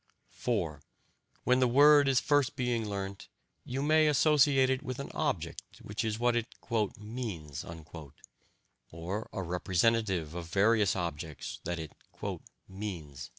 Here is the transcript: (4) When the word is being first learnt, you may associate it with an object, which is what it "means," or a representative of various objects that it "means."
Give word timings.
(4) 0.31 0.81
When 1.43 1.59
the 1.59 1.67
word 1.67 2.07
is 2.07 2.19
being 2.21 2.81
first 2.85 2.89
learnt, 2.89 3.27
you 3.63 3.83
may 3.83 4.07
associate 4.07 4.67
it 4.71 4.81
with 4.81 4.97
an 4.97 5.11
object, 5.13 5.61
which 5.83 6.03
is 6.03 6.17
what 6.17 6.35
it 6.35 6.47
"means," 6.97 7.63
or 8.91 9.29
a 9.31 9.43
representative 9.43 10.33
of 10.33 10.47
various 10.47 10.95
objects 10.95 11.59
that 11.65 11.77
it 11.77 11.91
"means." 12.67 13.29